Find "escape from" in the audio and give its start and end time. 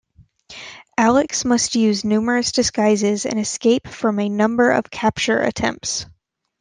3.39-4.17